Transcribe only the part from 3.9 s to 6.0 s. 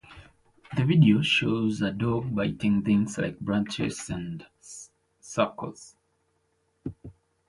and icicles.